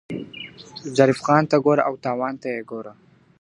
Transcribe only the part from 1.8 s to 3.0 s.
او تاوان ته یې ګوره.